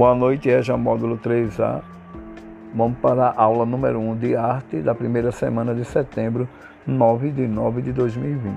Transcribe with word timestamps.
Boa 0.00 0.14
noite, 0.14 0.48
EJA 0.48 0.78
Módulo 0.78 1.18
3A. 1.18 1.82
Vamos 2.74 2.96
para 3.00 3.26
a 3.26 3.42
aula 3.42 3.66
número 3.66 4.00
1 4.00 4.16
de 4.16 4.34
arte 4.34 4.80
da 4.80 4.94
primeira 4.94 5.30
semana 5.30 5.74
de 5.74 5.84
setembro, 5.84 6.48
9 6.86 7.30
de 7.30 7.46
9 7.46 7.82
de 7.82 7.92
2020. 7.92 8.56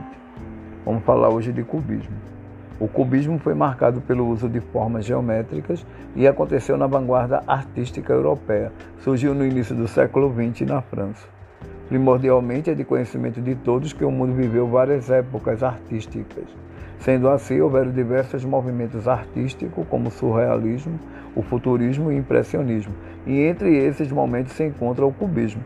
Vamos 0.86 1.04
falar 1.04 1.28
hoje 1.28 1.52
de 1.52 1.62
cubismo. 1.62 2.16
O 2.80 2.88
cubismo 2.88 3.38
foi 3.40 3.54
marcado 3.54 4.00
pelo 4.00 4.26
uso 4.26 4.48
de 4.48 4.62
formas 4.62 5.04
geométricas 5.04 5.86
e 6.16 6.26
aconteceu 6.26 6.78
na 6.78 6.88
vanguarda 6.88 7.44
artística 7.46 8.14
europeia. 8.14 8.72
Surgiu 9.00 9.36
no 9.36 9.46
início 9.46 9.76
do 9.76 9.86
século 9.86 10.34
XX 10.34 10.66
na 10.66 10.82
França. 10.82 11.28
Primordialmente 11.90 12.70
é 12.70 12.74
de 12.74 12.86
conhecimento 12.86 13.42
de 13.42 13.54
todos 13.54 13.92
que 13.92 14.06
o 14.06 14.12
mundo 14.12 14.34
viveu 14.34 14.66
várias 14.66 15.10
épocas 15.10 15.62
artísticas. 15.62 16.46
Sendo 17.00 17.30
assim, 17.30 17.60
houveram 17.60 17.92
diversos 17.92 18.46
movimentos 18.46 19.08
artísticos, 19.08 19.86
como 19.90 20.08
o 20.08 20.12
surrealismo, 20.12 21.00
o 21.36 21.42
futurismo 21.42 22.12
e 22.12 22.16
o 22.16 22.18
impressionismo, 22.18 22.94
e 23.26 23.42
entre 23.42 23.76
esses 23.78 24.12
momentos 24.12 24.54
se 24.54 24.64
encontra 24.64 25.06
o 25.06 25.12
cubismo. 25.12 25.62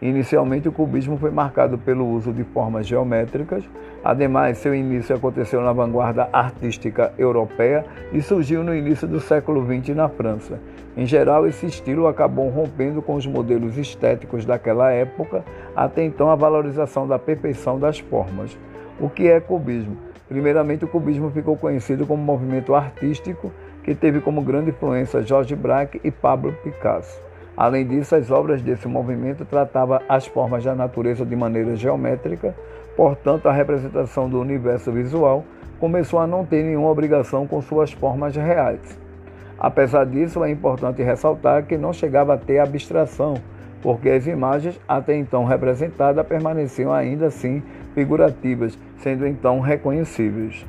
Inicialmente, 0.00 0.68
o 0.68 0.72
cubismo 0.72 1.18
foi 1.18 1.32
marcado 1.32 1.76
pelo 1.76 2.06
uso 2.06 2.32
de 2.32 2.44
formas 2.44 2.86
geométricas, 2.86 3.64
ademais, 4.04 4.58
seu 4.58 4.72
início 4.72 5.14
aconteceu 5.14 5.60
na 5.60 5.72
vanguarda 5.72 6.28
artística 6.32 7.12
europeia 7.18 7.84
e 8.12 8.22
surgiu 8.22 8.62
no 8.62 8.72
início 8.72 9.08
do 9.08 9.18
século 9.18 9.66
XX 9.66 9.96
na 9.96 10.08
França. 10.08 10.60
Em 10.96 11.04
geral, 11.04 11.48
esse 11.48 11.66
estilo 11.66 12.06
acabou 12.06 12.48
rompendo 12.48 13.02
com 13.02 13.14
os 13.16 13.26
modelos 13.26 13.76
estéticos 13.76 14.44
daquela 14.44 14.90
época, 14.92 15.44
até 15.74 16.04
então 16.04 16.30
a 16.30 16.36
valorização 16.36 17.06
da 17.06 17.18
perfeição 17.18 17.78
das 17.78 17.98
formas. 17.98 18.56
O 19.00 19.08
que 19.08 19.28
é 19.28 19.40
cubismo? 19.40 19.96
Primeiramente, 20.28 20.84
o 20.84 20.88
cubismo 20.88 21.30
ficou 21.30 21.56
conhecido 21.56 22.06
como 22.06 22.22
movimento 22.22 22.74
artístico 22.74 23.50
que 23.82 23.94
teve 23.94 24.20
como 24.20 24.42
grande 24.42 24.70
influência 24.70 25.22
George 25.22 25.56
Braque 25.56 26.00
e 26.04 26.10
Pablo 26.10 26.52
Picasso. 26.62 27.20
Além 27.56 27.86
disso, 27.86 28.14
as 28.14 28.30
obras 28.30 28.62
desse 28.62 28.86
movimento 28.86 29.44
tratavam 29.44 30.00
as 30.08 30.26
formas 30.26 30.62
da 30.62 30.74
natureza 30.74 31.24
de 31.24 31.34
maneira 31.34 31.74
geométrica, 31.74 32.54
portanto, 32.96 33.48
a 33.48 33.52
representação 33.52 34.28
do 34.28 34.38
universo 34.38 34.92
visual 34.92 35.44
começou 35.80 36.20
a 36.20 36.26
não 36.26 36.44
ter 36.44 36.62
nenhuma 36.62 36.90
obrigação 36.90 37.46
com 37.46 37.60
suas 37.62 37.90
formas 37.90 38.36
reais. 38.36 38.98
Apesar 39.58 40.04
disso, 40.04 40.44
é 40.44 40.50
importante 40.50 41.02
ressaltar 41.02 41.64
que 41.64 41.76
não 41.76 41.92
chegava 41.92 42.34
a 42.34 42.38
ter 42.38 42.58
abstração, 42.58 43.34
porque 43.82 44.08
as 44.08 44.26
imagens 44.26 44.80
até 44.88 45.16
então 45.16 45.44
representadas 45.44 46.26
permaneciam 46.26 46.92
ainda 46.92 47.26
assim 47.26 47.62
figurativas, 47.94 48.78
sendo 48.98 49.26
então 49.26 49.60
reconhecíveis. 49.60 50.66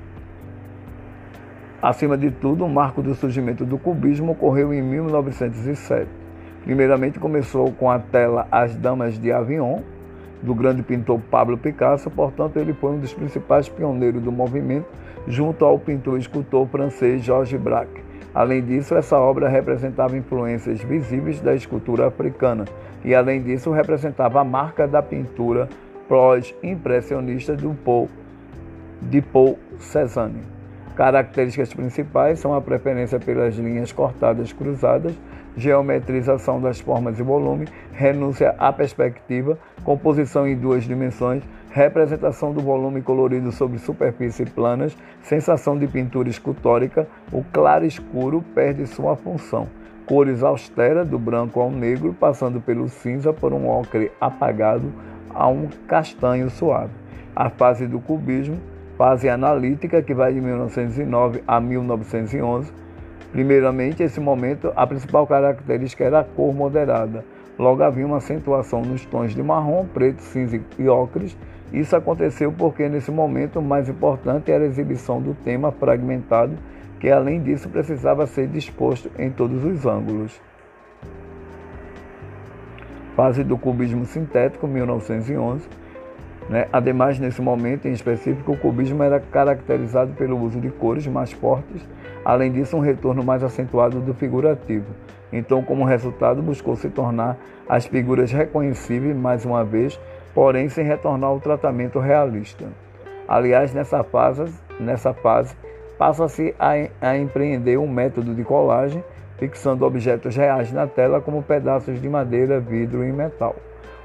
Acima 1.82 2.18
de 2.18 2.30
tudo, 2.30 2.66
o 2.66 2.70
marco 2.70 3.02
do 3.02 3.16
surgimento 3.16 3.66
do 3.66 3.78
cubismo 3.78 4.34
ocorreu 4.34 4.74
em 4.74 4.82
1907. 4.82 6.10
Primeiramente 6.64 7.20
começou 7.20 7.72
com 7.72 7.90
a 7.90 7.98
tela 7.98 8.48
As 8.52 8.76
Damas 8.76 9.18
de 9.18 9.32
Avignon, 9.32 9.80
do 10.42 10.54
grande 10.54 10.84
pintor 10.84 11.20
Pablo 11.32 11.58
Picasso, 11.58 12.10
portanto 12.10 12.58
ele 12.58 12.74
foi 12.74 12.92
um 12.92 13.00
dos 13.00 13.14
principais 13.14 13.70
pioneiros 13.70 14.22
do 14.22 14.32
movimento, 14.32 14.88
junto 15.28 15.64
ao 15.64 15.80
pintor 15.80 16.18
e 16.18 16.22
escultor 16.22 16.68
francês 16.68 17.22
Georges 17.24 17.60
Braque. 17.60 18.09
Além 18.34 18.62
disso, 18.64 18.96
essa 18.96 19.18
obra 19.18 19.50
representava 19.50 20.16
influências 20.16 20.82
visíveis 20.82 21.42
da 21.42 21.56
escultura 21.56 22.08
africana 22.08 22.66
e, 23.04 23.16
além 23.16 23.42
disso, 23.42 23.72
representava 23.72 24.42
a 24.42 24.44
marca 24.44 24.88
da 24.88 25.02
pintura 25.02 25.68
pós-impressionista 26.08 27.56
de 27.56 29.22
Paul 29.22 29.60
Cézanne. 29.80 30.42
Características 30.96 31.74
principais 31.74 32.40
são 32.40 32.54
a 32.54 32.62
preferência 32.62 33.20
pelas 33.20 33.56
linhas 33.56 33.92
cortadas 33.92 34.52
cruzadas, 34.52 35.14
geometrização 35.56 36.60
das 36.60 36.80
formas 36.80 37.18
e 37.20 37.24
volume, 37.24 37.68
renúncia 37.94 38.54
à 38.58 38.74
perspectiva, 38.74 39.58
composição 39.84 40.48
em 40.48 40.58
duas 40.58 40.84
dimensões, 40.84 41.42
representação 41.70 42.52
do 42.52 42.62
volume 42.62 43.02
colorido 43.02 43.52
sobre 43.52 43.78
superfícies 43.78 44.50
planas, 44.50 44.98
sensação 45.22 45.78
de 45.78 45.88
pintura 45.88 46.30
escultórica, 46.30 47.08
o 47.32 47.44
claro 47.44 47.86
escuro 47.86 48.44
perde 48.56 48.88
sua 48.88 49.16
função. 49.16 49.68
Cores 50.06 50.42
austeras, 50.42 51.08
do 51.08 51.20
branco 51.20 51.60
ao 51.60 51.70
negro, 51.70 52.16
passando 52.20 52.60
pelo 52.60 52.90
cinza 52.90 53.32
por 53.32 53.54
um 53.54 53.70
ocre 53.70 54.12
apagado 54.20 54.92
a 55.30 55.48
um 55.48 55.68
castanho 55.88 56.50
suave. 56.50 56.92
A 57.36 57.50
fase 57.50 57.86
do 57.86 58.00
cubismo, 58.00 58.58
fase 58.98 59.30
analítica 59.30 60.02
que 60.02 60.14
vai 60.14 60.34
de 60.34 60.42
1909 60.42 61.44
a 61.48 61.60
1911. 61.60 62.74
Primeiramente, 63.32 64.02
esse 64.02 64.20
momento, 64.20 64.74
a 64.76 64.88
principal 64.88 65.28
característica 65.28 66.04
era 66.04 66.22
a 66.22 66.24
cor 66.24 66.54
moderada. 66.54 67.24
Logo 67.60 67.84
havia 67.84 68.06
uma 68.06 68.18
acentuação 68.18 68.82
nos 68.82 69.04
tons 69.06 69.36
de 69.36 69.44
marrom, 69.44 69.86
preto, 69.86 70.22
cinza 70.22 70.62
e 70.80 70.88
ocres. 70.88 71.38
Isso 71.74 71.94
aconteceu 71.94 72.54
porque 72.54 72.88
nesse 72.88 73.12
momento 73.12 73.60
o 73.60 73.62
mais 73.62 73.90
importante 73.90 74.50
era 74.50 74.64
a 74.64 74.68
exibição 74.68 75.22
do 75.22 75.34
tema 75.34 75.70
fragmentado, 75.70 76.58
que 77.02 77.10
além 77.10 77.44
disso 77.44 77.68
precisava 77.68 78.26
ser 78.26 78.48
disposto 78.48 79.12
em 79.20 79.30
todos 79.30 79.66
os 79.66 79.86
ângulos. 79.86 80.42
Fase 83.14 83.44
do 83.44 83.58
cubismo 83.58 84.06
sintético, 84.06 84.66
1911. 84.66 85.68
Né? 86.50 86.66
Ademais, 86.72 87.20
nesse 87.20 87.42
momento 87.42 87.90
em 87.90 87.92
específico, 87.92 88.54
o 88.54 88.58
cubismo 88.58 89.04
era 89.04 89.20
caracterizado 89.20 90.14
pelo 90.14 90.40
uso 90.42 90.62
de 90.62 90.70
cores 90.70 91.06
mais 91.06 91.34
fortes, 91.34 91.86
além 92.24 92.54
disso, 92.54 92.78
um 92.78 92.80
retorno 92.80 93.22
mais 93.22 93.44
acentuado 93.44 94.00
do 94.00 94.14
figurativo. 94.14 94.86
Então, 95.32 95.64
como 95.64 95.86
resultado, 95.86 96.42
buscou 96.42 96.76
se 96.76 96.90
tornar 96.90 97.38
as 97.68 97.86
figuras 97.86 98.32
reconhecíveis 98.32 99.16
mais 99.16 99.46
uma 99.46 99.64
vez, 99.64 100.00
porém 100.34 100.70
sem 100.70 100.86
retornar 100.86 101.30
ao 101.30 101.40
tratamento 101.40 102.00
realista. 102.00 102.66
Aliás, 103.28 103.74
nessa 103.74 104.04
fase, 104.04 104.52
nessa 104.80 105.14
fase 105.14 105.56
passa-se 105.98 106.56
a, 106.58 106.72
a 107.02 107.18
empreender 107.18 107.78
um 107.78 107.88
método 107.88 108.34
de 108.34 108.44
colagem 108.44 109.04
fixando 109.38 109.86
objetos 109.86 110.36
reais 110.36 110.72
na 110.72 110.86
tela 110.86 111.22
como 111.22 111.42
pedaços 111.44 112.02
de 112.02 112.10
madeira, 112.10 112.60
vidro 112.60 113.04
e 113.06 113.12
metal. 113.12 113.56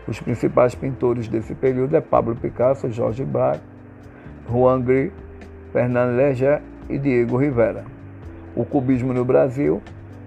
Os 0.07 0.21
principais 0.21 0.75
pintores 0.75 1.27
desse 1.29 1.55
período 1.55 1.97
é 1.97 2.01
Pablo 2.01 2.37
Picasso, 2.37 2.91
Jorge 2.91 3.25
Braque, 3.25 3.63
Juan 4.49 4.81
Gris, 4.81 5.13
Fernando 5.73 6.17
Léger 6.17 6.61
e 6.89 6.99
Diego 6.99 7.37
Rivera. 7.37 7.85
O 8.55 8.65
cubismo 8.65 9.13
no 9.13 9.25
Brasil, 9.25 9.83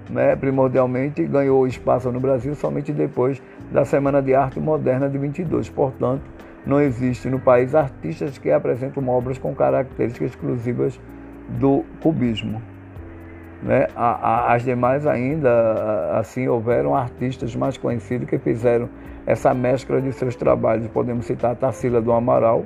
né, 0.09 0.35
primordialmente, 0.35 1.25
ganhou 1.25 1.67
espaço 1.67 2.11
no 2.11 2.19
Brasil 2.19 2.55
somente 2.55 2.91
depois 2.91 3.41
da 3.71 3.85
Semana 3.85 4.21
de 4.21 4.33
Arte 4.33 4.59
Moderna 4.59 5.09
de 5.09 5.17
22. 5.17 5.69
Portanto, 5.69 6.21
não 6.65 6.81
existe 6.81 7.29
no 7.29 7.39
país 7.39 7.73
artistas 7.73 8.37
que 8.37 8.51
apresentam 8.51 9.07
obras 9.07 9.37
com 9.37 9.53
características 9.55 10.31
exclusivas 10.31 10.99
do 11.49 11.83
cubismo. 12.01 12.61
Né? 13.63 13.87
As 13.95 14.63
demais 14.63 15.07
ainda, 15.07 16.19
assim, 16.19 16.47
houveram 16.47 16.95
artistas 16.95 17.55
mais 17.55 17.77
conhecidos 17.77 18.29
que 18.29 18.37
fizeram 18.37 18.89
essa 19.25 19.53
mescla 19.53 20.01
de 20.01 20.11
seus 20.13 20.35
trabalhos. 20.35 20.87
Podemos 20.87 21.25
citar 21.25 21.55
Tarsila 21.55 22.01
do 22.01 22.11
Amaral, 22.11 22.65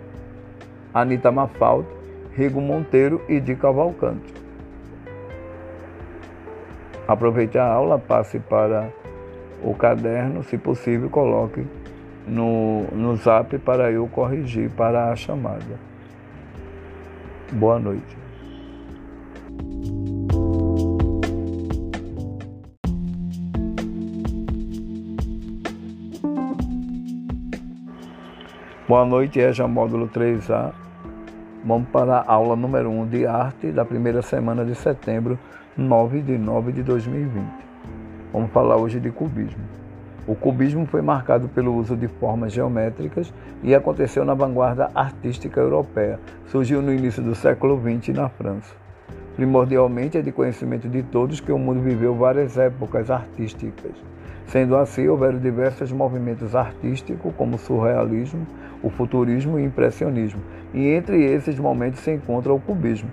Anita 0.94 1.32
Mafalda, 1.32 1.88
Rigo 2.34 2.60
Monteiro 2.60 3.22
e 3.30 3.40
Di 3.40 3.56
Cavalcante. 3.56 4.41
Aproveite 7.08 7.58
a 7.58 7.66
aula, 7.66 8.00
passe 8.00 8.40
para 8.40 8.90
o 9.64 9.74
caderno, 9.74 10.44
se 10.44 10.58
possível, 10.58 11.10
coloque 11.10 11.66
no, 12.28 12.84
no 12.92 13.16
zap 13.16 13.58
para 13.60 13.92
eu 13.92 14.08
corrigir 14.08 14.70
para 14.72 15.12
a 15.12 15.16
chamada. 15.16 15.80
Boa 17.52 17.80
noite. 17.80 18.22
Boa 28.88 29.06
noite, 29.06 29.40
EJA 29.40 29.68
Módulo 29.70 30.10
3A. 30.10 30.74
Vamos 31.64 31.88
para 31.90 32.18
a 32.18 32.34
aula 32.34 32.58
número 32.58 32.90
1 32.90 33.08
de 33.08 33.26
arte 33.26 33.72
da 33.72 33.86
primeira 33.86 34.22
semana 34.22 34.66
de 34.66 34.76
setembro, 34.76 35.40
9 35.78 36.22
de 36.22 36.38
9 36.38 36.74
de 36.74 36.84
2020. 36.84 37.46
Vamos 38.34 38.52
falar 38.52 38.76
hoje 38.76 39.00
de 39.00 39.10
cubismo. 39.10 39.64
O 40.28 40.36
cubismo 40.36 40.86
foi 40.86 41.02
marcado 41.02 41.48
pelo 41.48 41.74
uso 41.74 41.96
de 41.96 42.10
formas 42.10 42.52
geométricas 42.52 43.34
e 43.64 43.74
aconteceu 43.74 44.26
na 44.26 44.34
vanguarda 44.34 44.92
artística 44.94 45.62
europeia. 45.62 46.20
Surgiu 46.48 46.82
no 46.82 46.94
início 46.94 47.24
do 47.24 47.34
século 47.34 47.80
XX 47.80 48.14
na 48.14 48.28
França. 48.28 48.76
Primordialmente 49.38 50.18
é 50.18 50.22
de 50.22 50.34
conhecimento 50.34 50.90
de 50.90 51.04
todos 51.04 51.40
que 51.40 51.54
o 51.54 51.58
mundo 51.58 51.80
viveu 51.80 52.14
várias 52.16 52.58
épocas 52.58 53.10
artísticas. 53.10 53.94
Sendo 54.48 54.76
assim, 54.76 55.08
houveram 55.08 55.40
diversos 55.40 55.90
movimentos 55.90 56.54
artísticos, 56.54 57.34
como 57.38 57.56
o 57.56 57.60
surrealismo, 57.60 58.46
o 58.84 58.90
futurismo 58.90 59.58
e 59.58 59.62
o 59.62 59.66
impressionismo, 59.66 60.42
e 60.74 60.90
entre 60.90 61.24
esses 61.24 61.58
momentos 61.58 62.02
se 62.02 62.12
encontra 62.12 62.52
o 62.52 62.60
cubismo. 62.60 63.10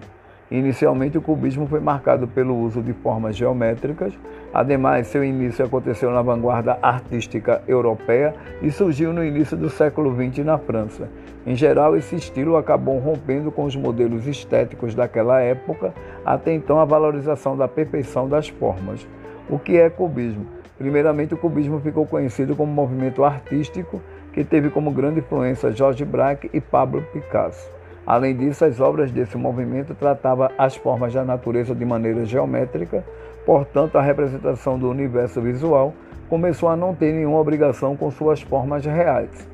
Inicialmente, 0.50 1.18
o 1.18 1.22
cubismo 1.22 1.66
foi 1.66 1.78
marcado 1.78 2.26
pelo 2.26 2.56
uso 2.56 2.82
de 2.82 2.94
formas 2.94 3.36
geométricas. 3.36 4.14
Ademais, 4.52 5.06
seu 5.08 5.22
início 5.22 5.62
aconteceu 5.62 6.10
na 6.10 6.22
vanguarda 6.22 6.78
artística 6.80 7.62
europeia 7.68 8.34
e 8.62 8.70
surgiu 8.70 9.12
no 9.12 9.22
início 9.22 9.56
do 9.56 9.68
século 9.68 10.14
XX 10.14 10.44
na 10.44 10.56
França. 10.56 11.10
Em 11.46 11.54
geral, 11.54 11.96
esse 11.96 12.16
estilo 12.16 12.56
acabou 12.56 12.98
rompendo 12.98 13.52
com 13.52 13.64
os 13.64 13.76
modelos 13.76 14.26
estéticos 14.26 14.94
daquela 14.94 15.40
época, 15.40 15.92
até 16.24 16.52
então 16.52 16.80
a 16.80 16.84
valorização 16.84 17.54
da 17.54 17.68
perfeição 17.68 18.26
das 18.26 18.48
formas. 18.48 19.06
O 19.50 19.58
que 19.58 19.76
é 19.76 19.90
cubismo? 19.90 20.46
Primeiramente, 20.78 21.34
o 21.34 21.38
cubismo 21.38 21.78
ficou 21.80 22.06
conhecido 22.06 22.56
como 22.56 22.72
movimento 22.72 23.22
artístico 23.22 24.00
que 24.32 24.44
teve 24.44 24.70
como 24.70 24.90
grande 24.92 25.20
influência 25.20 25.72
George 25.72 26.04
Braque 26.04 26.48
e 26.54 26.60
Pablo 26.60 27.02
Picasso. 27.12 27.70
Além 28.08 28.34
disso, 28.34 28.64
as 28.64 28.80
obras 28.80 29.10
desse 29.10 29.36
movimento 29.36 29.94
tratavam 29.94 30.48
as 30.56 30.74
formas 30.74 31.12
da 31.12 31.22
natureza 31.22 31.74
de 31.74 31.84
maneira 31.84 32.24
geométrica, 32.24 33.04
portanto, 33.44 33.98
a 33.98 34.00
representação 34.00 34.78
do 34.78 34.88
universo 34.88 35.42
visual 35.42 35.92
começou 36.26 36.70
a 36.70 36.76
não 36.76 36.94
ter 36.94 37.12
nenhuma 37.12 37.38
obrigação 37.38 37.94
com 37.94 38.10
suas 38.10 38.40
formas 38.40 38.82
reais. 38.86 39.46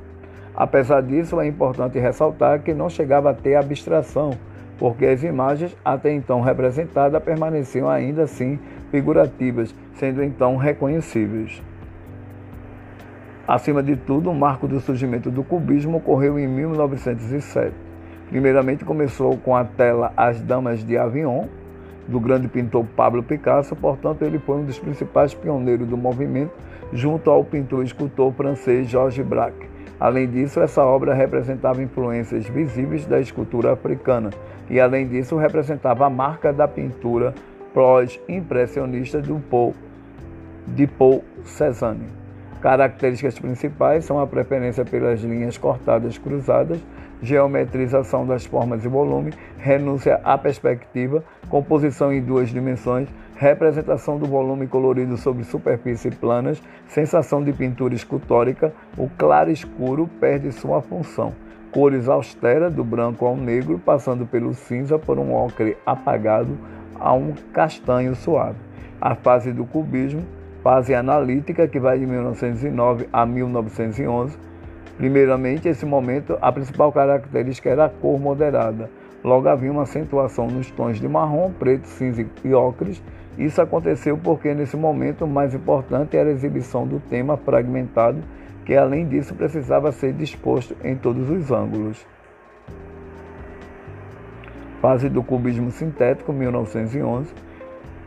Apesar 0.55 1.01
disso, 1.01 1.37
é 1.41 1.45
importante 1.45 1.99
ressaltar 1.99 2.61
que 2.61 2.73
não 2.73 2.89
chegava 2.89 3.31
a 3.31 3.33
ter 3.33 3.55
abstração, 3.55 4.31
porque 4.79 5.05
as 5.05 5.21
imagens 5.21 5.75
até 5.83 6.13
então 6.13 6.39
representadas 6.39 7.21
permaneciam 7.21 7.89
ainda 7.89 8.23
assim 8.23 8.57
figurativas, 8.89 9.75
sendo 9.95 10.23
então 10.23 10.55
reconhecíveis. 10.55 11.61
Acima 13.45 13.83
de 13.83 13.97
tudo, 13.97 14.31
o 14.31 14.33
marco 14.33 14.65
do 14.65 14.79
surgimento 14.79 15.29
do 15.29 15.43
cubismo 15.43 15.97
ocorreu 15.97 16.39
em 16.39 16.47
1907 16.47 17.84
Primeiramente 18.29 18.83
começou 18.83 19.37
com 19.37 19.55
a 19.55 19.63
tela 19.63 20.11
As 20.17 20.41
Damas 20.41 20.83
de 20.83 20.97
Avignon, 20.97 21.45
do 22.07 22.19
grande 22.19 22.47
pintor 22.47 22.85
Pablo 22.95 23.23
Picasso, 23.23 23.75
portanto 23.75 24.23
ele 24.23 24.39
foi 24.39 24.57
um 24.57 24.65
dos 24.65 24.77
principais 24.77 25.33
pioneiros 25.33 25.87
do 25.87 25.97
movimento, 25.97 26.51
junto 26.93 27.29
ao 27.29 27.43
pintor 27.43 27.83
e 27.83 27.85
escultor 27.87 28.31
francês 28.33 28.87
Georges 28.87 29.25
Braque. 29.25 29.67
Além 29.99 30.27
disso, 30.27 30.59
essa 30.59 30.83
obra 30.83 31.13
representava 31.13 31.81
influências 31.81 32.45
visíveis 32.47 33.05
da 33.05 33.19
escultura 33.19 33.73
africana 33.73 34.29
e, 34.69 34.79
além 34.79 35.07
disso, 35.07 35.37
representava 35.37 36.05
a 36.05 36.09
marca 36.09 36.51
da 36.51 36.67
pintura 36.67 37.33
pós-impressionista 37.73 39.21
de 39.21 40.87
Paul 40.87 41.23
Cézanne. 41.43 42.07
Características 42.61 43.39
principais 43.39 44.05
são 44.05 44.19
a 44.19 44.27
preferência 44.27 44.83
pelas 44.83 45.21
linhas 45.21 45.57
cortadas 45.57 46.17
cruzadas, 46.17 46.79
geometrização 47.25 48.25
das 48.25 48.45
formas 48.45 48.85
e 48.85 48.87
volume, 48.87 49.33
renúncia 49.57 50.21
à 50.23 50.37
perspectiva, 50.37 51.23
composição 51.49 52.13
em 52.13 52.21
duas 52.21 52.49
dimensões, 52.49 53.09
representação 53.35 54.17
do 54.17 54.27
volume 54.27 54.67
colorido 54.67 55.17
sobre 55.17 55.43
superfícies 55.43 56.13
planas, 56.15 56.61
sensação 56.87 57.43
de 57.43 57.51
pintura 57.51 57.95
escultórica, 57.95 58.71
o 58.97 59.09
claro 59.17 59.51
escuro 59.51 60.07
perde 60.19 60.51
sua 60.51 60.81
função. 60.81 61.33
Cores 61.71 62.07
austeras, 62.07 62.73
do 62.73 62.83
branco 62.83 63.25
ao 63.25 63.35
negro, 63.35 63.81
passando 63.83 64.25
pelo 64.25 64.53
cinza 64.53 64.97
por 64.97 65.19
um 65.19 65.33
ocre 65.33 65.75
apagado 65.85 66.57
a 66.97 67.11
um 67.13 67.33
castanho 67.51 68.15
suave. 68.15 68.57
A 69.01 69.15
fase 69.15 69.51
do 69.51 69.65
cubismo, 69.65 70.21
fase 70.63 70.95
analítica 70.95 71.67
que 71.67 71.79
vai 71.79 71.99
de 71.99 72.05
1909 72.05 73.09
a 73.11 73.25
1911, 73.25 74.37
Primeiramente, 74.97 75.67
esse 75.67 75.85
momento, 75.85 76.37
a 76.41 76.51
principal 76.51 76.91
característica 76.91 77.69
era 77.69 77.85
a 77.85 77.89
cor 77.89 78.19
moderada. 78.19 78.89
Logo 79.23 79.49
havia 79.49 79.71
uma 79.71 79.83
acentuação 79.83 80.47
nos 80.47 80.69
tons 80.71 80.99
de 80.99 81.07
marrom, 81.07 81.51
preto, 81.51 81.87
cinza 81.87 82.25
e 82.43 82.53
ocres. 82.53 83.01
Isso 83.37 83.61
aconteceu 83.61 84.17
porque 84.17 84.53
nesse 84.53 84.77
momento 84.77 85.25
o 85.25 85.27
mais 85.27 85.53
importante 85.53 86.15
era 86.15 86.29
a 86.29 86.31
exibição 86.31 86.87
do 86.87 86.99
tema 86.99 87.35
fragmentado, 87.35 88.23
que 88.63 88.75
além 88.75 89.07
disso 89.07 89.35
precisava 89.35 89.91
ser 89.91 90.13
disposto 90.13 90.75
em 90.83 90.95
todos 90.95 91.29
os 91.29 91.51
ângulos. 91.51 92.05
Fase 94.81 95.09
do 95.09 95.23
cubismo 95.23 95.71
sintético, 95.71 96.31
1911. 96.31 97.33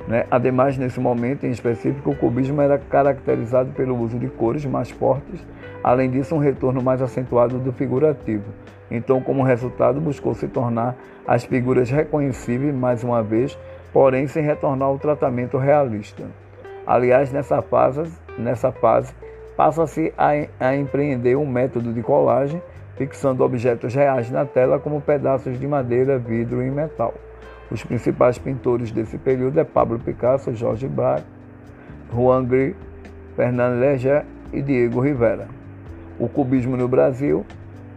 Né? 0.09 0.27
Ademais, 0.31 0.77
nesse 0.77 0.99
momento 0.99 1.45
em 1.45 1.51
específico, 1.51 2.11
o 2.11 2.17
cubismo 2.17 2.61
era 2.61 2.79
caracterizado 2.79 3.71
pelo 3.73 3.97
uso 3.97 4.19
de 4.19 4.27
cores 4.29 4.65
mais 4.65 4.91
fortes 4.91 5.45
Além 5.83 6.11
disso, 6.11 6.35
um 6.35 6.39
retorno 6.39 6.83
mais 6.83 7.01
acentuado 7.01 7.59
do 7.59 7.73
figurativo. 7.73 8.45
Então, 8.91 9.21
como 9.21 9.43
resultado, 9.43 10.01
buscou 10.01 10.35
se 10.35 10.49
tornar 10.49 10.97
as 11.27 11.45
figuras 11.45 11.91
reconhecíveis 11.91 12.75
mais 12.75 13.05
uma 13.05 13.23
vez, 13.23 13.59
porém 13.93 14.27
sem 14.27 14.43
retornar 14.43 14.89
ao 14.89 14.99
tratamento 14.99 15.59
realista. 15.59 16.25
Aliás, 16.87 17.31
nessa 17.31 17.61
fase, 17.63 18.03
nessa 18.39 18.73
fase 18.73 19.15
passa-se 19.57 20.13
a, 20.17 20.31
a 20.61 20.77
empreender 20.77 21.37
um 21.37 21.47
método 21.47 21.93
de 21.93 22.03
colagem, 22.03 22.63
fixando 22.97 23.45
objetos 23.45 23.95
reais 23.95 24.31
na 24.31 24.45
tela 24.45 24.79
como 24.79 25.01
pedaços 25.01 25.59
de 25.59 25.67
madeira, 25.67 26.19
vidro 26.19 26.63
e 26.63 26.71
metal. 26.71 27.15
Os 27.71 27.85
principais 27.85 28.39
pintores 28.39 28.91
desse 28.91 29.19
período 29.19 29.59
é 29.61 29.65
Pablo 29.65 29.99
Picasso, 29.99 30.55
Jorge 30.55 30.89
Braque, 30.89 31.27
Juan 32.13 32.45
Gris, 32.45 32.75
Fernando 33.37 33.79
Léger 33.79 34.25
e 34.53 34.63
Diego 34.63 35.01
Rivera 35.01 35.59
o 36.19 36.29
cubismo 36.29 36.77
no 36.77 36.89
Brasil, 36.89 37.47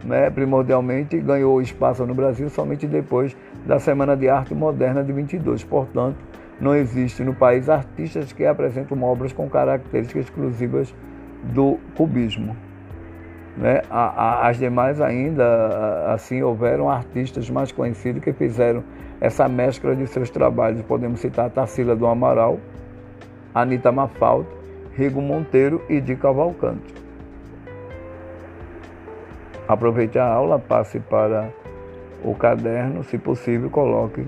né, 0.04 0.30
primordialmente 0.30 1.18
ganhou 1.18 1.60
espaço 1.60 2.06
no 2.06 2.14
Brasil 2.14 2.48
somente 2.48 2.86
depois 2.86 3.36
da 3.66 3.78
Semana 3.78 4.16
de 4.16 4.28
Arte 4.28 4.54
Moderna 4.54 5.02
de 5.02 5.12
22. 5.12 5.64
Portanto, 5.64 6.16
não 6.60 6.74
existe 6.74 7.22
no 7.24 7.34
país 7.34 7.68
artistas 7.68 8.32
que 8.32 8.44
apresentam 8.44 9.00
obras 9.02 9.32
com 9.32 9.48
características 9.48 10.26
exclusivas 10.26 10.94
do 11.42 11.78
cubismo. 11.96 12.56
Né? 13.56 13.82
As 13.90 14.58
demais 14.58 15.00
ainda, 15.00 16.12
assim, 16.12 16.42
houveram 16.42 16.88
artistas 16.88 17.50
mais 17.50 17.70
conhecidos 17.70 18.22
que 18.22 18.32
fizeram 18.32 18.82
essa 19.20 19.48
mescla 19.48 19.94
de 19.94 20.06
seus 20.06 20.30
trabalhos. 20.30 20.82
Podemos 20.82 21.20
citar 21.20 21.50
Tarsila 21.50 21.94
do 21.94 22.06
Amaral, 22.06 22.58
Anita 23.54 23.92
Mafalda, 23.92 24.48
Rigo 24.94 25.20
Monteiro 25.20 25.82
e 25.88 26.00
Di 26.00 26.16
Cavalcante. 26.16 26.94
Aproveite 29.68 30.18
a 30.18 30.26
aula, 30.26 30.58
passe 30.58 30.98
para 30.98 31.50
o 32.24 32.34
caderno, 32.34 33.04
se 33.04 33.18
possível, 33.18 33.70
coloque 33.70 34.26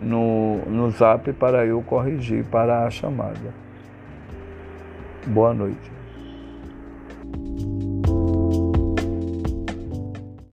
no, 0.00 0.58
no 0.66 0.90
zap 0.90 1.32
para 1.32 1.64
eu 1.64 1.82
corrigir 1.82 2.44
para 2.44 2.84
a 2.84 2.90
chamada. 2.90 3.54
Boa 5.26 5.52
noite. 5.52 5.95